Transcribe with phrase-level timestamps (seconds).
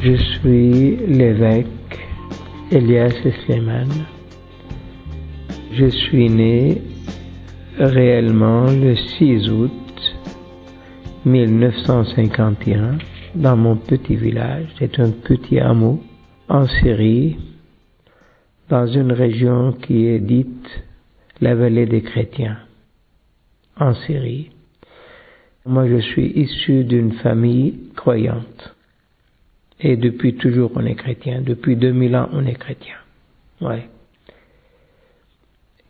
[0.00, 1.66] Je suis l'évêque
[2.70, 3.88] Elias Sleiman.
[5.72, 6.80] Je suis né
[7.78, 9.72] réellement le 6 août
[11.24, 12.98] 1951
[13.34, 14.68] dans mon petit village.
[14.78, 16.00] C'est un petit hameau
[16.48, 17.38] en Syrie,
[18.68, 20.84] dans une région qui est dite
[21.40, 22.58] la vallée des chrétiens,
[23.78, 24.50] en Syrie.
[25.64, 28.74] Moi, je suis issu d'une famille croyante.
[29.80, 31.42] Et depuis toujours, on est chrétien.
[31.42, 32.96] Depuis 2000 ans, on est chrétien.
[33.60, 33.88] Ouais.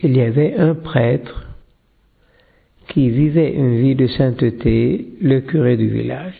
[0.00, 1.46] Il y avait un prêtre
[2.88, 6.34] qui vivait une vie de sainteté, le curé du village.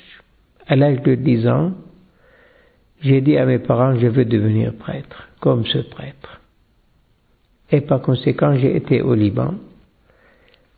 [0.66, 1.72] À l'âge de 10 ans,
[3.02, 6.40] j'ai dit à mes parents, je veux devenir prêtre, comme ce prêtre.
[7.70, 9.54] Et par conséquent, j'ai été au Liban,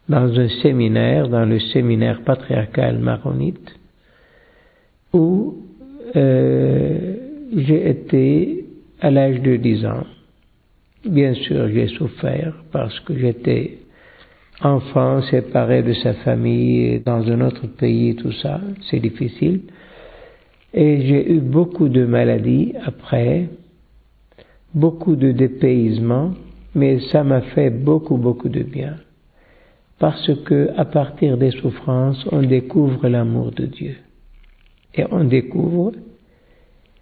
[0.08, 3.74] dans un séminaire, dans le séminaire patriarcal maronite,
[5.12, 5.56] où
[6.14, 7.14] euh,
[7.56, 8.64] j'ai été
[9.00, 10.04] à l'âge de 10 ans.
[11.04, 13.78] Bien sûr, j'ai souffert parce que j'étais
[14.60, 19.62] enfant séparé de sa famille dans un autre pays, tout ça, c'est difficile.
[20.72, 23.48] Et j'ai eu beaucoup de maladies après,
[24.74, 26.32] beaucoup de dépaysement,
[26.74, 28.96] mais ça m'a fait beaucoup, beaucoup de bien.
[29.98, 33.96] Parce que à partir des souffrances, on découvre l'amour de Dieu.
[34.94, 35.92] Et on découvre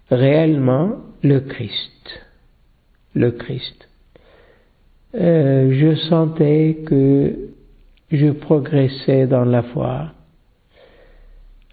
[0.09, 2.25] réellement le Christ.
[3.13, 3.89] Le Christ.
[5.15, 7.49] Euh, je sentais que
[8.11, 10.11] je progressais dans la foi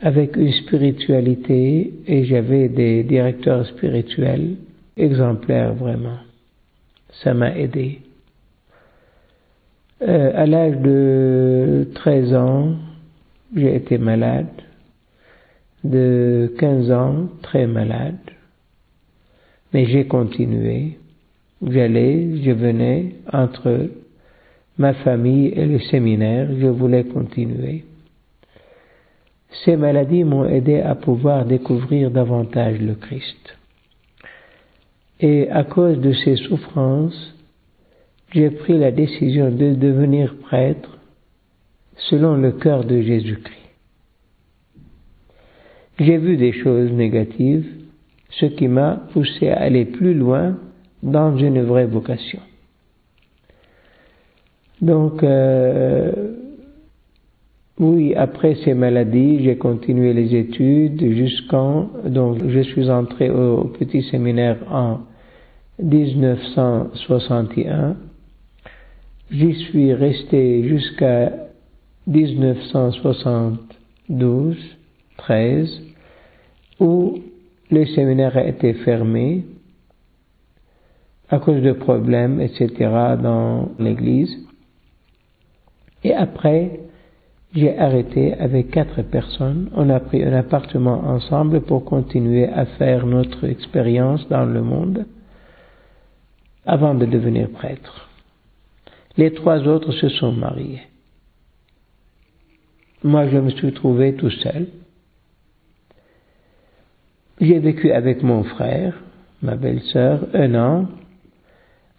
[0.00, 4.56] avec une spiritualité et j'avais des directeurs spirituels
[4.96, 6.18] exemplaires vraiment.
[7.22, 8.00] Ça m'a aidé.
[10.02, 12.74] Euh, à l'âge de 13 ans,
[13.54, 14.48] j'ai été malade.
[15.84, 18.18] De 15 ans, très malade.
[19.72, 20.98] Mais j'ai continué.
[21.64, 23.90] J'allais, je venais entre
[24.76, 27.84] ma famille et le séminaire, je voulais continuer.
[29.64, 33.56] Ces maladies m'ont aidé à pouvoir découvrir davantage le Christ.
[35.20, 37.34] Et à cause de ces souffrances,
[38.32, 40.98] j'ai pris la décision de devenir prêtre
[42.10, 43.58] selon le cœur de Jésus-Christ.
[45.98, 47.66] J'ai vu des choses négatives,
[48.30, 50.56] ce qui m'a poussé à aller plus loin
[51.02, 52.40] dans une vraie vocation.
[54.80, 56.32] Donc, euh,
[57.78, 64.02] oui, après ces maladies, j'ai continué les études jusqu'en, donc je suis entré au, petit
[64.02, 64.98] séminaire en
[65.82, 67.96] 1961.
[69.32, 71.32] J'y suis resté jusqu'à
[72.06, 74.58] 1972,
[75.16, 75.82] 13,
[76.80, 77.18] où
[77.70, 79.46] le séminaire a été fermé
[81.30, 82.68] à cause de problèmes, etc.,
[83.22, 84.36] dans l'église.
[86.04, 86.80] Et après,
[87.54, 89.70] j'ai arrêté avec quatre personnes.
[89.74, 95.06] On a pris un appartement ensemble pour continuer à faire notre expérience dans le monde
[96.66, 98.10] avant de devenir prêtre.
[99.16, 100.82] Les trois autres se sont mariés.
[103.04, 104.68] Moi, je me suis trouvé tout seul.
[107.40, 108.94] J'ai vécu avec mon frère,
[109.42, 110.86] ma belle-sœur, un an.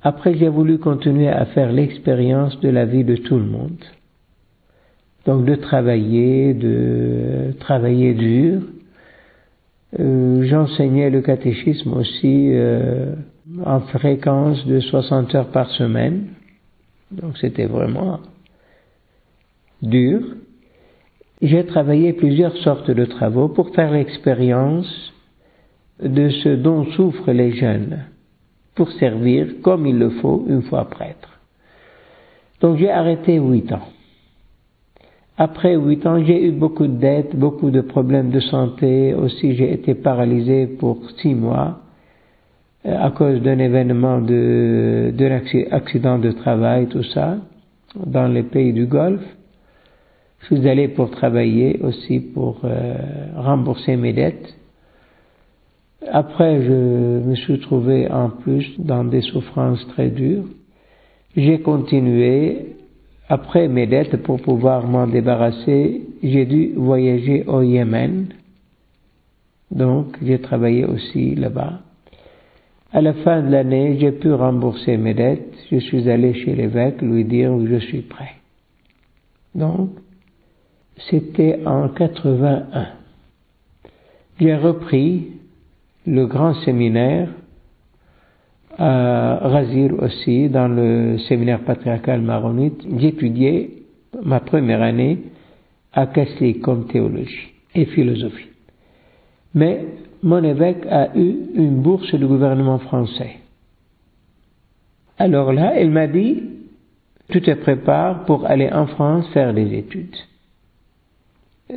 [0.02, 3.84] Après, j'ai voulu continuer à faire l'expérience de la vie de tout le monde.
[5.26, 8.62] Donc de travailler, de travailler dur.
[10.00, 13.16] Euh, J'enseignais le catéchisme aussi euh,
[13.66, 16.33] en fréquence de 60 heures par semaine.
[17.22, 18.20] Donc c'était vraiment
[19.82, 20.22] dur.
[21.42, 25.14] J'ai travaillé plusieurs sortes de travaux pour faire l'expérience
[26.02, 28.06] de ce dont souffrent les jeunes
[28.76, 31.40] pour servir comme il le faut une fois prêtre.
[32.62, 33.88] Donc j'ai arrêté huit ans.
[35.38, 39.14] Après huit ans, j'ai eu beaucoup de dettes, beaucoup de problèmes de santé.
[39.14, 41.80] Aussi, j'ai été paralysé pour six mois
[42.86, 45.40] à cause d'un événement de, d'un
[45.72, 47.38] accident de travail, tout ça,
[47.96, 49.24] dans les pays du Golfe.
[50.42, 52.96] Je suis allé pour travailler aussi pour euh,
[53.36, 54.54] rembourser mes dettes.
[56.12, 60.44] Après, je me suis trouvé en plus dans des souffrances très dures.
[61.38, 62.74] J'ai continué
[63.30, 68.28] après mes dettes, pour pouvoir m'en débarrasser, j'ai dû voyager au Yémen.
[69.72, 71.80] Donc, j'ai travaillé aussi là-bas.
[72.96, 75.56] À la fin de l'année, j'ai pu rembourser mes dettes.
[75.72, 78.36] Je suis allé chez l'évêque lui dire que je suis prêt.
[79.56, 79.90] Donc,
[81.10, 82.88] c'était en 81.
[84.40, 85.32] J'ai repris
[86.06, 87.30] le grand séminaire
[88.78, 92.80] à Razir aussi, dans le séminaire patriarcal maronite.
[92.98, 93.72] J'étudiais
[94.24, 95.18] ma première année
[95.94, 98.50] à Kessler comme théologie et philosophie.
[99.56, 99.84] Mais
[100.24, 103.40] mon évêque a eu une bourse du gouvernement français.
[105.20, 106.44] Alors là, il m'a dit,
[107.30, 110.16] tu te prépares pour aller en France faire des études.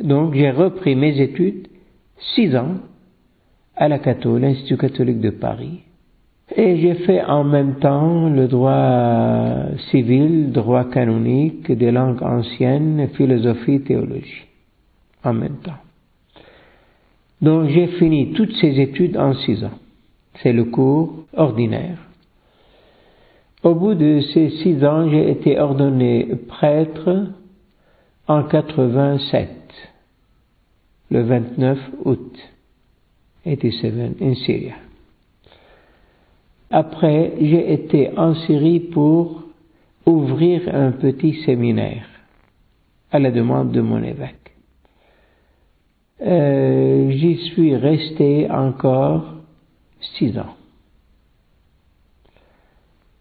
[0.01, 1.67] Donc j'ai repris mes études
[2.35, 2.77] six ans
[3.75, 5.81] à la l'Institut catholique de Paris.
[6.55, 13.81] Et j'ai fait en même temps le droit civil, droit canonique, des langues anciennes, philosophie,
[13.81, 14.45] théologie.
[15.23, 15.86] En même temps.
[17.41, 19.77] Donc j'ai fini toutes ces études en six ans.
[20.41, 21.97] C'est le cours ordinaire.
[23.63, 27.27] Au bout de ces six ans, j'ai été ordonné prêtre
[28.27, 29.49] en 87,
[31.09, 32.37] le 29 août
[33.45, 34.71] 87 en Syrie.
[36.69, 39.43] Après, j'ai été en Syrie pour
[40.05, 42.05] ouvrir un petit séminaire
[43.11, 44.46] à la demande de mon évêque.
[46.21, 49.35] Euh, j'y suis resté encore
[50.17, 50.55] six ans.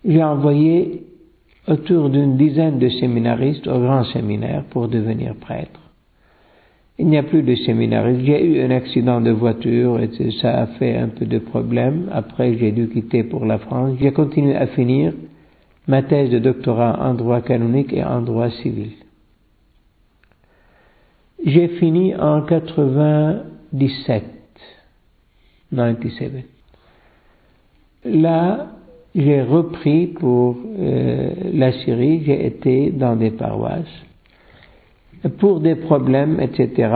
[0.04, 1.02] J'ai envoyé
[1.66, 5.80] autour d'une dizaine de séminaristes au grand séminaire pour devenir prêtre.
[6.98, 8.24] Il n'y a plus de séminaristes.
[8.24, 10.08] J'ai eu un accident de voiture et
[10.40, 12.08] ça a fait un peu de problème.
[12.12, 13.98] Après, j'ai dû quitter pour la France.
[14.00, 15.12] J'ai continué à finir
[15.86, 18.92] ma thèse de doctorat en droit canonique et en droit civil.
[21.44, 24.24] J'ai fini en 97,
[25.74, 26.32] 97.
[28.04, 28.68] Là,
[29.14, 33.84] j'ai repris pour euh, la Syrie, j'ai été dans des paroisses.
[35.38, 36.90] Pour des problèmes, etc.,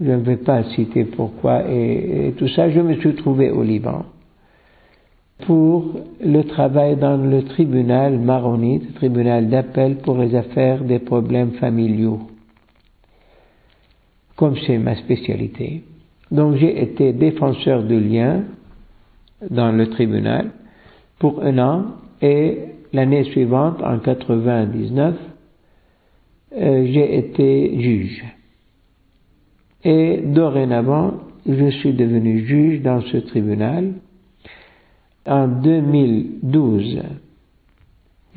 [0.00, 3.62] je ne vais pas citer pourquoi et, et tout ça, je me suis trouvé au
[3.62, 4.04] Liban
[5.46, 12.20] pour le travail dans le tribunal maronite, tribunal d'appel pour les affaires des problèmes familiaux
[14.42, 15.84] comme c'est ma spécialité.
[16.32, 18.42] Donc j'ai été défenseur de liens
[19.48, 20.50] dans le tribunal
[21.20, 21.84] pour un an
[22.20, 22.58] et
[22.92, 25.14] l'année suivante, en 99,
[26.56, 28.24] euh, j'ai été juge.
[29.84, 33.92] Et dorénavant, je suis devenu juge dans ce tribunal.
[35.24, 37.00] En 2012,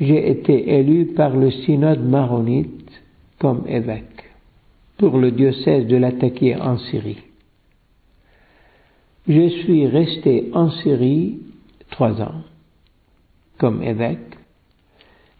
[0.00, 2.92] j'ai été élu par le synode maronite
[3.40, 4.15] comme évêque
[4.98, 7.18] pour le diocèse de l'attaquer en Syrie.
[9.28, 11.38] Je suis resté en Syrie
[11.90, 12.42] trois ans
[13.58, 14.36] comme évêque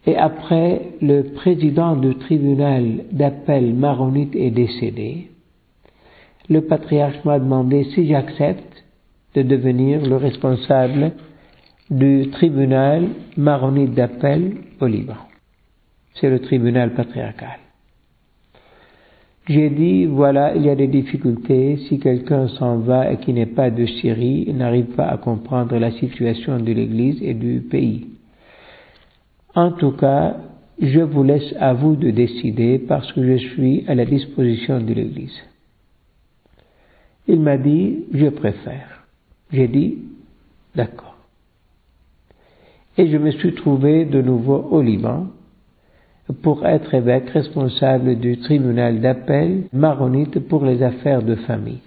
[0.05, 5.29] et après le président du tribunal d'appel maronite est décédé,
[6.49, 8.85] le patriarche m'a demandé si j'accepte
[9.35, 11.11] de devenir le responsable
[11.89, 15.17] du tribunal maronite d'appel au Liban.
[16.15, 17.66] C'est le tribunal patriarcal.
[19.49, 21.77] J'ai dit, voilà, il y a des difficultés.
[21.87, 25.77] Si quelqu'un s'en va et qui n'est pas de Syrie, il n'arrive pas à comprendre
[25.77, 28.07] la situation de l'Église et du pays.
[29.55, 30.35] En tout cas,
[30.81, 34.93] je vous laisse à vous de décider parce que je suis à la disposition de
[34.93, 35.39] l'Église.
[37.27, 39.05] Il m'a dit, je préfère.
[39.51, 39.99] J'ai dit,
[40.75, 41.15] d'accord.
[42.97, 45.27] Et je me suis trouvé de nouveau au Liban
[46.41, 51.81] pour être évêque responsable du tribunal d'appel maronite pour les affaires de famille,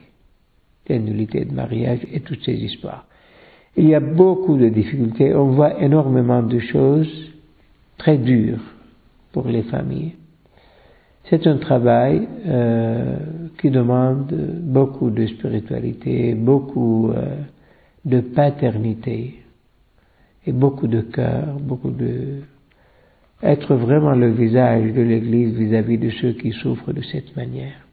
[0.88, 3.04] les nullités de mariage et toutes ces histoires.
[3.76, 7.30] Il y a beaucoup de difficultés, on voit énormément de choses
[7.98, 8.62] très dures
[9.32, 10.14] pour les familles.
[11.28, 13.16] C'est un travail euh,
[13.60, 14.32] qui demande
[14.62, 17.36] beaucoup de spiritualité, beaucoup euh,
[18.04, 19.34] de paternité
[20.46, 22.40] et beaucoup de cœur, beaucoup de
[23.42, 27.86] être vraiment le visage de l'Église vis-à-vis de ceux qui souffrent de cette manière.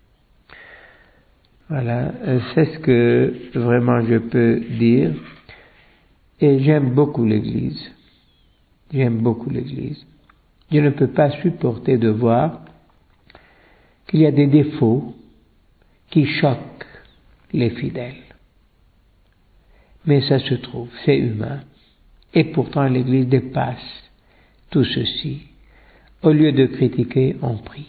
[1.69, 5.13] Voilà, euh, c'est ce que vraiment je peux dire.
[6.39, 7.91] Et j'aime beaucoup l'Église.
[8.93, 10.05] J'aime beaucoup l'Église.
[10.71, 12.61] Je ne peux pas supporter de voir
[14.07, 15.15] qu'il y a des défauts
[16.09, 16.85] qui choquent
[17.51, 18.23] les fidèles.
[20.05, 21.61] Mais ça se trouve, c'est humain.
[22.33, 24.06] Et pourtant l'Église dépasse
[24.69, 25.41] tout ceci,
[26.23, 27.87] au lieu de critiquer, on prie.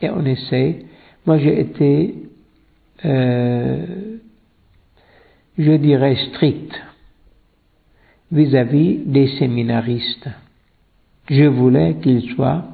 [0.00, 0.84] Et on essaie.
[1.26, 2.14] Moi, j'ai été,
[3.04, 4.18] euh,
[5.58, 6.72] je dirais, strict
[8.30, 10.28] vis-à-vis des séminaristes.
[11.30, 12.64] Je voulais qu'ils soient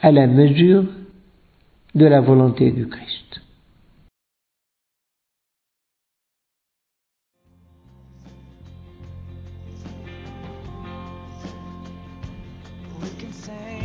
[0.00, 0.84] à la mesure
[1.94, 3.41] de la volonté du Christ.
[13.42, 13.81] same.